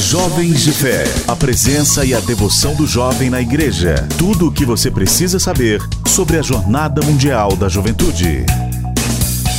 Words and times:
Jovens 0.00 0.62
de 0.62 0.72
Fé. 0.72 1.04
A 1.28 1.36
presença 1.36 2.06
e 2.06 2.14
a 2.14 2.20
devoção 2.20 2.74
do 2.74 2.86
jovem 2.86 3.28
na 3.28 3.40
igreja. 3.42 3.96
Tudo 4.16 4.48
o 4.48 4.52
que 4.52 4.64
você 4.64 4.90
precisa 4.90 5.38
saber 5.38 5.78
sobre 6.06 6.38
a 6.38 6.42
Jornada 6.42 7.02
Mundial 7.02 7.54
da 7.54 7.68
Juventude. 7.68 8.46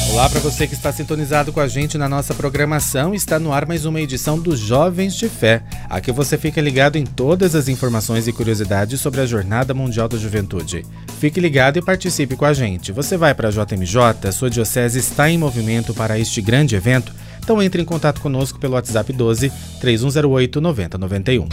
Olá 0.10 0.28
para 0.28 0.40
você 0.40 0.66
que 0.66 0.74
está 0.74 0.92
sintonizado 0.92 1.54
com 1.54 1.60
a 1.60 1.68
gente 1.68 1.96
na 1.96 2.10
nossa 2.10 2.34
programação. 2.34 3.14
Está 3.14 3.40
no 3.40 3.54
ar 3.54 3.68
mais 3.68 3.86
uma 3.86 4.02
edição 4.02 4.38
dos 4.38 4.60
Jovens 4.60 5.14
de 5.14 5.30
Fé. 5.30 5.62
Aqui 5.88 6.12
você 6.12 6.40
fica 6.40 6.60
ligado 6.60 6.98
em 6.98 7.06
todas 7.06 7.54
as 7.54 7.68
informações 7.68 8.28
e 8.28 8.34
curiosidades 8.34 9.00
sobre 9.00 9.22
a 9.22 9.28
Jornada 9.28 9.76
Mundial 9.76 10.10
da 10.10 10.18
Juventude. 10.18 10.84
Fique 11.20 11.40
ligado 11.40 11.78
e 11.78 11.84
participe 11.84 12.36
com 12.36 12.46
a 12.46 12.52
gente. 12.52 12.92
Você 12.92 13.16
vai 13.16 13.36
para 13.36 13.50
a 13.50 13.52
JMJ, 13.52 14.32
sua 14.34 14.50
diocese 14.50 14.98
está 14.98 15.30
em 15.30 15.38
movimento 15.38 15.94
para 15.94 16.18
este 16.18 16.42
grande 16.42 16.76
evento? 16.76 17.14
Então 17.44 17.62
entre 17.62 17.82
em 17.82 17.86
contato 17.86 18.22
conosco 18.22 18.60
pelo 18.60 18.74
WhatsApp 18.76 19.12
12 19.12 19.52
3108 19.80 20.62
9091. 20.62 21.48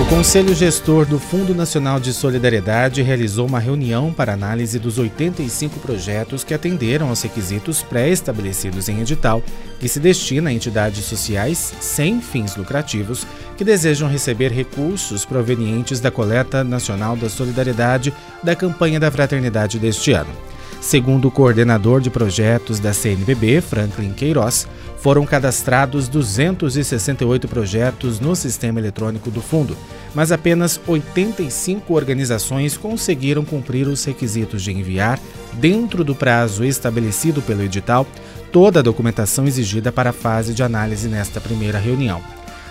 O 0.00 0.06
Conselho 0.06 0.52
Gestor 0.54 1.06
do 1.06 1.20
Fundo 1.20 1.54
Nacional 1.54 2.00
de 2.00 2.12
Solidariedade 2.12 3.00
realizou 3.00 3.46
uma 3.46 3.60
reunião 3.60 4.12
para 4.12 4.32
análise 4.32 4.76
dos 4.76 4.98
85 4.98 5.78
projetos 5.78 6.42
que 6.42 6.52
atenderam 6.52 7.08
aos 7.08 7.22
requisitos 7.22 7.80
pré-estabelecidos 7.80 8.88
em 8.88 9.00
edital, 9.00 9.40
que 9.78 9.88
se 9.88 10.00
destina 10.00 10.50
a 10.50 10.52
entidades 10.52 11.04
sociais 11.04 11.72
sem 11.80 12.20
fins 12.20 12.56
lucrativos 12.56 13.24
que 13.56 13.64
desejam 13.64 14.08
receber 14.08 14.50
recursos 14.50 15.24
provenientes 15.24 16.00
da 16.00 16.10
Coleta 16.10 16.64
Nacional 16.64 17.16
da 17.16 17.28
Solidariedade 17.28 18.12
da 18.42 18.56
campanha 18.56 18.98
da 18.98 19.12
Fraternidade 19.12 19.78
deste 19.78 20.12
ano. 20.12 20.53
Segundo 20.84 21.28
o 21.28 21.30
coordenador 21.30 22.02
de 22.02 22.10
projetos 22.10 22.78
da 22.78 22.92
CNBB, 22.92 23.62
Franklin 23.62 24.12
Queiroz, 24.12 24.68
foram 24.98 25.24
cadastrados 25.24 26.08
268 26.08 27.48
projetos 27.48 28.20
no 28.20 28.36
sistema 28.36 28.80
eletrônico 28.80 29.30
do 29.30 29.40
fundo, 29.40 29.74
mas 30.14 30.30
apenas 30.30 30.78
85 30.86 31.94
organizações 31.94 32.76
conseguiram 32.76 33.46
cumprir 33.46 33.88
os 33.88 34.04
requisitos 34.04 34.62
de 34.62 34.72
enviar, 34.72 35.18
dentro 35.54 36.04
do 36.04 36.14
prazo 36.14 36.62
estabelecido 36.62 37.40
pelo 37.40 37.62
edital, 37.62 38.06
toda 38.52 38.80
a 38.80 38.82
documentação 38.82 39.46
exigida 39.46 39.90
para 39.90 40.10
a 40.10 40.12
fase 40.12 40.52
de 40.52 40.62
análise 40.62 41.08
nesta 41.08 41.40
primeira 41.40 41.78
reunião. 41.78 42.20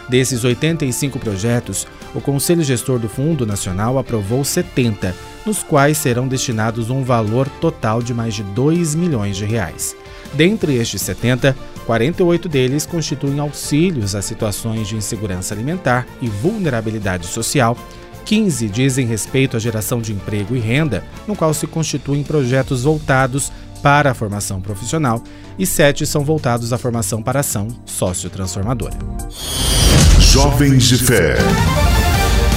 Desses 0.08 0.44
85 0.44 1.18
projetos, 1.18 1.88
o 2.14 2.22
Conselho 2.22 2.64
Gestor 2.64 3.00
do 3.00 3.10
Fundo 3.10 3.44
Nacional 3.44 3.98
aprovou 3.98 4.44
70, 4.44 5.16
nos 5.46 5.64
quais 5.64 5.98
serão 5.98 6.28
destinados 6.28 6.90
um 6.90 7.04
valor 7.04 7.48
total 7.62 8.02
de 8.02 8.14
mais 8.14 8.34
de 8.34 8.44
2 8.44 8.96
milhões 8.96 9.38
de 9.38 9.46
reais. 9.46 9.96
Dentre 10.34 10.76
estes 10.76 11.02
70, 11.02 11.56
48 11.86 12.50
deles 12.50 12.86
constituem 12.86 13.40
auxílios 13.40 14.16
a 14.16 14.22
situações 14.22 14.88
de 14.88 14.96
insegurança 14.96 15.54
alimentar 15.54 16.08
e 16.22 16.28
vulnerabilidade 16.28 17.28
social. 17.28 17.78
15 18.26 18.70
dizem 18.70 19.06
respeito 19.06 19.58
à 19.58 19.60
geração 19.60 20.02
de 20.02 20.14
emprego 20.14 20.56
e 20.56 20.60
renda, 20.60 21.04
no 21.28 21.36
qual 21.36 21.54
se 21.54 21.68
constituem 21.68 22.24
projetos 22.24 22.84
voltados 22.84 23.52
para 23.82 24.12
a 24.12 24.14
formação 24.14 24.62
profissional, 24.62 25.22
e 25.60 25.68
sete 25.68 26.06
são 26.06 26.24
voltados 26.24 26.72
à 26.72 26.78
formação 26.78 27.22
para 27.22 27.42
ação 27.42 27.68
sociotransformadora. 27.86 28.98
Jovens 30.20 30.86
de 30.86 30.98
Fé. 30.98 31.36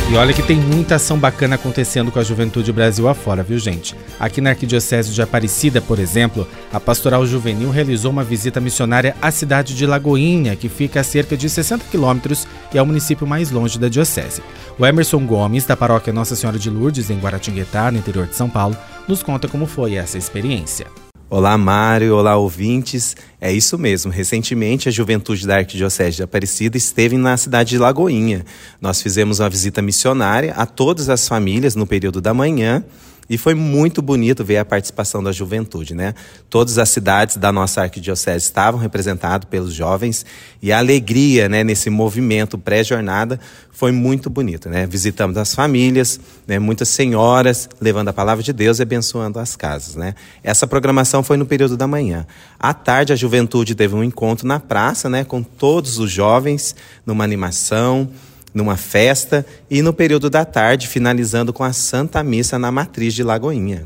E 0.08 0.14
olha 0.14 0.32
que 0.32 0.42
tem 0.42 0.56
muita 0.56 0.94
ação 0.94 1.18
bacana 1.18 1.56
acontecendo 1.56 2.12
com 2.12 2.20
a 2.20 2.22
juventude 2.22 2.72
Brasil 2.72 3.08
afora, 3.08 3.42
viu 3.42 3.58
gente? 3.58 3.96
Aqui 4.20 4.40
na 4.40 4.50
Arquidiocese 4.50 5.12
de 5.12 5.20
Aparecida, 5.20 5.80
por 5.80 5.98
exemplo, 5.98 6.46
a 6.72 6.78
Pastoral 6.78 7.26
Juvenil 7.26 7.70
realizou 7.70 8.12
uma 8.12 8.22
visita 8.22 8.60
missionária 8.60 9.16
à 9.20 9.32
cidade 9.32 9.74
de 9.74 9.84
Lagoinha, 9.84 10.54
que 10.54 10.68
fica 10.68 11.00
a 11.00 11.04
cerca 11.04 11.36
de 11.36 11.50
60 11.50 11.86
quilômetros 11.90 12.46
e 12.72 12.78
é 12.78 12.82
o 12.82 12.86
município 12.86 13.26
mais 13.26 13.50
longe 13.50 13.80
da 13.80 13.88
diocese. 13.88 14.42
O 14.78 14.86
Emerson 14.86 15.26
Gomes, 15.26 15.66
da 15.66 15.76
paróquia 15.76 16.12
Nossa 16.12 16.36
Senhora 16.36 16.58
de 16.58 16.70
Lourdes, 16.70 17.10
em 17.10 17.18
Guaratinguetá, 17.18 17.90
no 17.90 17.98
interior 17.98 18.28
de 18.28 18.36
São 18.36 18.48
Paulo, 18.48 18.76
nos 19.08 19.24
conta 19.24 19.48
como 19.48 19.66
foi 19.66 19.96
essa 19.96 20.16
experiência. 20.16 20.86
Olá, 21.28 21.58
Mário. 21.58 22.14
Olá, 22.14 22.36
ouvintes. 22.36 23.16
É 23.40 23.50
isso 23.50 23.76
mesmo. 23.76 24.12
Recentemente, 24.12 24.88
a 24.88 24.92
juventude 24.92 25.44
da 25.44 25.56
Arquidiocese 25.56 26.18
de 26.18 26.22
Aparecida 26.22 26.76
esteve 26.76 27.16
na 27.16 27.36
cidade 27.36 27.70
de 27.70 27.78
Lagoinha. 27.78 28.44
Nós 28.80 29.02
fizemos 29.02 29.40
uma 29.40 29.50
visita 29.50 29.82
missionária 29.82 30.52
a 30.52 30.64
todas 30.64 31.08
as 31.08 31.26
famílias 31.26 31.74
no 31.74 31.84
período 31.84 32.20
da 32.20 32.32
manhã 32.32 32.84
e 33.28 33.36
foi 33.36 33.54
muito 33.54 34.00
bonito 34.00 34.44
ver 34.44 34.58
a 34.58 34.64
participação 34.64 35.22
da 35.22 35.32
juventude, 35.32 35.94
né? 35.94 36.14
Todas 36.48 36.78
as 36.78 36.88
cidades 36.88 37.36
da 37.36 37.50
nossa 37.50 37.82
arquidiocese 37.82 38.44
estavam 38.44 38.80
representadas 38.80 39.48
pelos 39.48 39.74
jovens 39.74 40.24
e 40.62 40.72
a 40.72 40.78
alegria, 40.78 41.48
né, 41.48 41.62
nesse 41.64 41.90
movimento 41.90 42.56
pré-jornada 42.56 43.38
foi 43.70 43.92
muito 43.92 44.30
bonito, 44.30 44.70
né? 44.70 44.86
Visitamos 44.86 45.36
as 45.36 45.54
famílias, 45.54 46.18
né, 46.46 46.58
muitas 46.58 46.88
senhoras 46.88 47.68
levando 47.78 48.08
a 48.08 48.12
palavra 48.12 48.42
de 48.42 48.52
Deus 48.52 48.78
e 48.78 48.82
abençoando 48.82 49.38
as 49.38 49.54
casas, 49.54 49.96
né? 49.96 50.14
Essa 50.42 50.66
programação 50.66 51.22
foi 51.22 51.36
no 51.36 51.44
período 51.44 51.76
da 51.76 51.86
manhã. 51.86 52.26
À 52.58 52.72
tarde 52.72 53.12
a 53.12 53.16
juventude 53.16 53.74
teve 53.74 53.94
um 53.94 54.02
encontro 54.02 54.46
na 54.46 54.58
praça, 54.58 55.10
né, 55.10 55.24
com 55.24 55.42
todos 55.42 55.98
os 55.98 56.10
jovens 56.10 56.74
numa 57.04 57.22
animação, 57.22 58.08
numa 58.56 58.76
festa 58.76 59.44
e 59.70 59.82
no 59.82 59.92
período 59.92 60.30
da 60.30 60.42
tarde, 60.42 60.88
finalizando 60.88 61.52
com 61.52 61.62
a 61.62 61.74
Santa 61.74 62.22
Missa 62.22 62.58
na 62.58 62.72
Matriz 62.72 63.12
de 63.12 63.22
Lagoinha. 63.22 63.84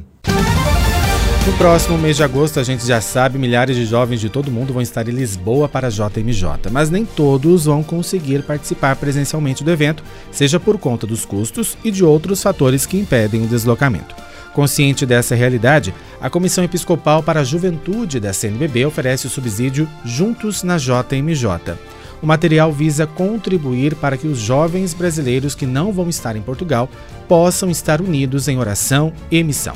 No 1.44 1.53
próximo 1.54 1.98
mês 1.98 2.16
de 2.16 2.22
agosto, 2.22 2.60
a 2.60 2.62
gente 2.62 2.86
já 2.86 3.00
sabe, 3.00 3.36
milhares 3.36 3.75
de 3.75 3.84
jovens 3.84 4.20
de 4.20 4.28
todo 4.28 4.50
mundo 4.50 4.72
vão 4.72 4.81
estar 4.81 5.08
em 5.08 5.12
Lisboa 5.12 5.69
para 5.69 5.88
a 5.88 5.91
JMJ, 5.91 6.70
mas 6.70 6.88
nem 6.88 7.04
todos 7.04 7.64
vão 7.64 7.82
conseguir 7.82 8.44
participar 8.44 8.94
presencialmente 8.94 9.64
do 9.64 9.70
evento, 9.72 10.04
seja 10.31 10.60
por 10.60 10.78
conta 10.78 11.04
dos 11.04 11.25
custos 11.25 11.76
e 11.82 11.91
de 11.91 12.04
outros 12.04 12.41
fatores 12.41 12.87
que 12.87 12.97
impedem 12.97 13.42
o 13.42 13.48
deslocamento. 13.48 14.14
Consciente 14.52 15.04
dessa 15.04 15.34
realidade, 15.34 15.92
a 16.20 16.31
Comissão 16.31 16.62
Episcopal 16.62 17.22
para 17.22 17.41
a 17.41 17.44
Juventude 17.44 18.20
da 18.20 18.32
CNBB 18.32 18.84
oferece 18.87 19.26
o 19.26 19.31
subsídio 19.31 19.88
Juntos 20.04 20.62
na 20.62 20.76
JMJ. 20.76 21.76
O 22.22 22.26
material 22.26 22.70
visa 22.70 23.06
contribuir 23.06 23.94
para 23.94 24.16
que 24.16 24.26
os 24.26 24.38
jovens 24.38 24.92
brasileiros 24.92 25.54
que 25.54 25.64
não 25.64 25.92
vão 25.92 26.08
estar 26.08 26.36
em 26.36 26.42
Portugal 26.42 26.88
possam 27.26 27.70
estar 27.70 28.00
unidos 28.00 28.47
em 28.48 28.58
oração 28.58 29.12
e 29.31 29.42
missão. 29.42 29.75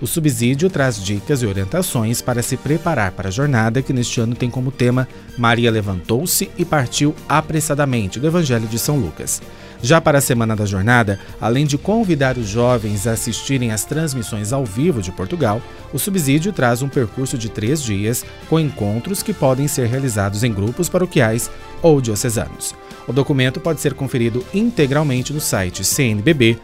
O 0.00 0.06
subsídio 0.06 0.68
traz 0.68 1.02
dicas 1.02 1.40
e 1.40 1.46
orientações 1.46 2.20
para 2.20 2.42
se 2.42 2.56
preparar 2.56 3.12
para 3.12 3.28
a 3.28 3.32
jornada 3.32 3.80
que 3.80 3.92
neste 3.92 4.20
ano 4.20 4.34
tem 4.34 4.50
como 4.50 4.72
tema 4.72 5.08
Maria 5.38 5.70
levantou-se 5.70 6.50
e 6.58 6.64
partiu 6.64 7.14
apressadamente 7.28 8.18
do 8.18 8.26
Evangelho 8.26 8.66
de 8.66 8.78
São 8.78 8.98
Lucas. 8.98 9.40
Já 9.84 10.00
para 10.00 10.16
a 10.16 10.20
semana 10.22 10.56
da 10.56 10.64
jornada, 10.64 11.20
além 11.38 11.66
de 11.66 11.76
convidar 11.76 12.38
os 12.38 12.48
jovens 12.48 13.06
a 13.06 13.12
assistirem 13.12 13.70
às 13.70 13.84
transmissões 13.84 14.50
ao 14.50 14.64
vivo 14.64 15.02
de 15.02 15.12
Portugal, 15.12 15.60
o 15.92 15.98
subsídio 15.98 16.54
traz 16.54 16.80
um 16.80 16.88
percurso 16.88 17.36
de 17.36 17.50
três 17.50 17.82
dias 17.82 18.24
com 18.48 18.58
encontros 18.58 19.22
que 19.22 19.34
podem 19.34 19.68
ser 19.68 19.86
realizados 19.86 20.42
em 20.42 20.50
grupos 20.50 20.88
paroquiais 20.88 21.50
ou 21.82 22.00
diocesanos. 22.00 22.74
O 23.06 23.12
documento 23.12 23.60
pode 23.60 23.82
ser 23.82 23.92
conferido 23.92 24.42
integralmente 24.54 25.34
no 25.34 25.40
site 25.40 25.84
cnbb.org.br. 25.84 26.54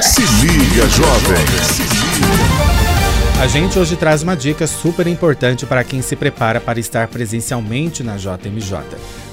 Se 0.00 0.22
liga, 0.22 0.88
jovem! 0.88 2.85
A 3.38 3.46
gente 3.46 3.78
hoje 3.78 3.96
traz 3.96 4.22
uma 4.22 4.34
dica 4.34 4.66
super 4.66 5.06
importante 5.06 5.66
para 5.66 5.84
quem 5.84 6.00
se 6.00 6.16
prepara 6.16 6.58
para 6.58 6.80
estar 6.80 7.06
presencialmente 7.06 8.02
na 8.02 8.16
JMJ. 8.16 8.78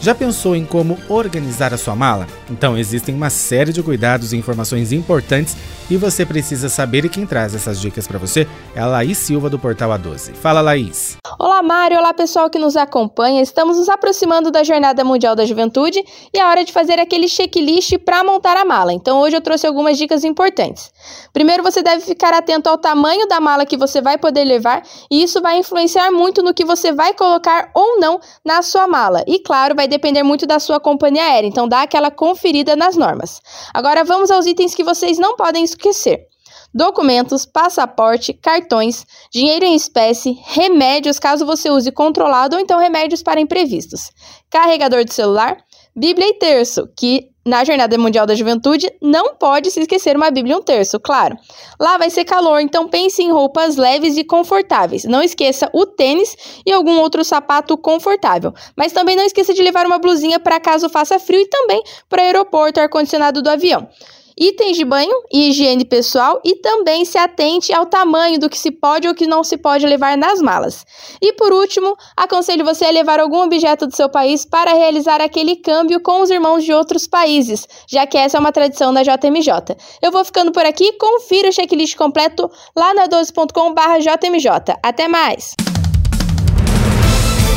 Já 0.02 0.14
pensou 0.14 0.58
em 0.58 0.66
como 0.66 1.00
organizar 1.08 1.74
a 1.74 1.78
sua 1.78 1.96
mala? 1.96 2.28
Então 2.52 2.78
existem 2.78 3.16
uma 3.16 3.30
série 3.30 3.72
de 3.72 3.82
cuidados 3.82 4.34
e 4.34 4.38
informações 4.38 4.92
importantes 4.92 5.56
e 5.90 5.96
você 5.96 6.26
precisa 6.26 6.68
saber 6.68 7.06
e 7.06 7.10
quem 7.10 7.26
traz 7.26 7.56
essas 7.56 7.80
dicas 7.80 8.06
para 8.06 8.20
você 8.20 8.46
é 8.76 8.82
a 8.82 8.86
Laís 8.86 9.18
Silva 9.18 9.50
do 9.50 9.58
Portal 9.58 9.92
A12. 9.92 10.34
Fala 10.34 10.60
Laís! 10.60 11.18
Olá 11.46 11.62
Mário, 11.62 11.98
olá 11.98 12.14
pessoal 12.14 12.50
que 12.50 12.58
nos 12.58 12.78
acompanha. 12.78 13.42
Estamos 13.42 13.76
nos 13.78 13.90
aproximando 13.90 14.50
da 14.50 14.64
Jornada 14.64 15.04
Mundial 15.04 15.36
da 15.36 15.46
Juventude 15.46 16.02
e 16.34 16.40
é 16.40 16.46
hora 16.46 16.64
de 16.64 16.72
fazer 16.72 17.02
aquele 17.02 17.28
checklist 17.28 17.98
para 17.98 18.24
montar 18.24 18.56
a 18.56 18.64
mala. 18.64 18.94
Então 18.94 19.20
hoje 19.20 19.36
eu 19.36 19.42
trouxe 19.42 19.68
algumas 19.68 19.98
dicas 19.98 20.24
importantes. 20.24 20.90
Primeiro 21.34 21.62
você 21.62 21.84
deve 21.84 22.02
ficar 22.02 22.34
atento 22.34 22.70
ao 22.70 22.78
tamanho 22.78 23.28
da 23.28 23.42
mala 23.42 23.66
que 23.66 23.76
você 23.76 24.00
vai 24.00 24.18
poder 24.18 24.46
levar 24.46 24.84
e 25.12 25.22
isso 25.22 25.42
vai 25.42 25.58
influenciar 25.58 26.10
muito 26.12 26.42
no 26.42 26.54
que 26.54 26.64
você 26.64 26.94
vai 26.94 27.14
colocar 27.14 27.72
ou 27.76 28.00
não 28.00 28.22
na 28.46 28.62
sua 28.62 28.88
mala. 28.88 29.22
E 29.28 29.38
claro, 29.40 29.76
vai 29.76 29.86
depender 29.86 30.24
muito 30.24 30.48
da 30.48 30.60
sua 30.60 30.80
companhia 30.80 31.26
aérea, 31.26 31.50
então 31.50 31.68
dá 31.68 31.82
aquela 31.82 32.10
conferida 32.10 32.74
nas 32.78 32.96
normas. 32.96 33.42
Agora 33.74 34.06
vamos 34.06 34.32
aos 34.32 34.46
itens 34.46 34.74
que 34.74 34.82
vocês 34.86 35.18
não 35.18 35.36
podem 35.36 35.66
esquecer 35.66 36.26
documentos, 36.74 37.46
passaporte, 37.46 38.34
cartões, 38.34 39.06
dinheiro 39.32 39.66
em 39.66 39.76
espécie, 39.76 40.38
remédios 40.44 41.20
caso 41.20 41.46
você 41.46 41.70
use 41.70 41.92
controlado 41.92 42.56
ou 42.56 42.62
então 42.62 42.80
remédios 42.80 43.22
para 43.22 43.40
imprevistos, 43.40 44.12
carregador 44.50 45.04
de 45.04 45.14
celular, 45.14 45.58
Bíblia 45.96 46.30
e 46.30 46.34
terço, 46.34 46.90
que 46.98 47.30
na 47.46 47.64
Jornada 47.64 47.98
Mundial 47.98 48.26
da 48.26 48.36
Juventude, 48.36 48.90
não 49.02 49.36
pode 49.36 49.70
se 49.70 49.82
esquecer 49.82 50.16
uma 50.16 50.32
Bíblia 50.32 50.56
e 50.56 50.58
um 50.58 50.62
terço, 50.62 51.00
claro. 51.00 51.38
Lá 51.80 51.98
vai 51.98 52.10
ser 52.10 52.24
calor, 52.24 52.62
então 52.62 52.88
pense 52.88 53.22
em 53.22 53.32
roupas 53.32 53.76
leves 53.76 54.18
e 54.18 54.24
confortáveis. 54.24 55.04
Não 55.04 55.22
esqueça 55.22 55.70
o 55.74 55.86
tênis 55.86 56.36
e 56.66 56.72
algum 56.72 57.00
outro 57.00 57.24
sapato 57.24 57.78
confortável. 57.78 58.54
Mas 58.78 58.94
também 58.94 59.16
não 59.16 59.26
esqueça 59.26 59.54
de 59.54 59.62
levar 59.62 59.86
uma 59.86 60.00
blusinha 60.00 60.40
para 60.40 60.60
caso 60.60 60.90
faça 60.90 61.20
frio 61.20 61.42
e 61.42 61.48
também 61.48 61.84
para 62.10 62.22
o 62.22 62.26
aeroporto, 62.26 62.80
ar-condicionado 62.80 63.42
do 63.42 63.50
avião 63.50 63.90
itens 64.38 64.78
de 64.78 64.86
banho 64.86 65.14
e 65.32 65.50
higiene 65.50 65.86
pessoal 65.86 66.42
e 66.44 66.56
também 66.56 67.06
se 67.06 67.18
atente 67.18 67.74
ao 67.74 67.86
tamanho 67.86 68.40
do 68.40 68.50
que 68.50 68.58
se 68.58 68.72
pode 68.72 69.08
ou 69.08 69.14
que 69.14 69.28
não 69.28 69.44
se 69.44 69.58
pode 69.58 69.86
levar 69.86 70.18
nas 70.18 70.42
malas. 70.42 70.86
E 71.22 71.34
por 71.34 71.52
último, 71.52 71.96
aconselho 72.16 72.66
você 72.66 72.86
a 72.86 72.92
levar 72.92 73.20
algum 73.20 73.42
objeto 73.42 73.88
do 73.88 73.96
seu 73.96 74.10
país 74.10 74.46
para 74.46 74.74
realizar 74.74 75.22
aquele 75.22 75.56
câmbio 75.56 76.02
com 76.02 76.22
os 76.22 76.30
irmãos 76.30 76.64
de 76.64 76.74
outros 76.74 77.08
países, 77.08 77.68
já 77.88 78.06
que 78.06 78.18
essa 78.18 78.38
é 78.38 78.40
uma 78.40 78.52
tradição 78.52 78.94
da 78.94 79.04
JMJ. 79.04 79.76
Eu 80.02 80.12
vou 80.12 80.24
ficando 80.26 80.52
por 80.52 80.66
aqui, 80.66 80.94
confira 80.94 81.50
o 81.50 81.54
checklist 81.54 81.96
completo 81.96 82.50
lá 82.76 82.94
na 82.94 83.08
12.com/jmj. 83.08 84.78
Até 84.82 85.08
mais. 85.08 85.54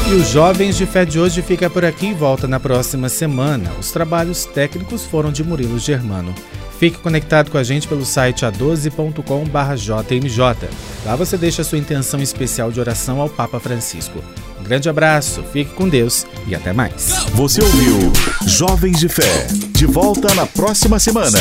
E 0.09 0.15
os 0.15 0.29
Jovens 0.29 0.77
de 0.77 0.87
Fé 0.87 1.05
de 1.05 1.19
hoje 1.19 1.43
fica 1.43 1.69
por 1.69 1.85
aqui 1.85 2.07
e 2.07 2.15
volta 2.15 2.47
na 2.47 2.61
próxima 2.61 3.09
semana. 3.09 3.73
Os 3.79 3.91
trabalhos 3.91 4.45
técnicos 4.45 5.05
foram 5.05 5.33
de 5.33 5.43
Murilo 5.43 5.81
Germano. 5.81 6.33
Fique 6.79 6.99
conectado 6.99 7.51
com 7.51 7.59
a 7.59 7.65
gente 7.65 7.89
pelo 7.89 8.05
site 8.05 8.45
a12.com/jmj. 8.45 10.69
Lá 11.05 11.17
você 11.17 11.37
deixa 11.37 11.65
sua 11.65 11.79
intenção 11.79 12.21
especial 12.21 12.71
de 12.71 12.79
oração 12.79 13.21
ao 13.21 13.29
Papa 13.29 13.59
Francisco. 13.59 14.23
Um 14.61 14.63
grande 14.63 14.89
abraço, 14.89 15.43
fique 15.53 15.73
com 15.73 15.89
Deus 15.89 16.25
e 16.47 16.55
até 16.55 16.73
mais. 16.73 17.27
Você 17.33 17.61
ouviu 17.61 18.13
Jovens 18.47 19.01
de 19.01 19.09
Fé. 19.09 19.49
De 19.73 19.87
volta 19.87 20.33
na 20.35 20.47
próxima 20.47 21.01
semana. 21.01 21.41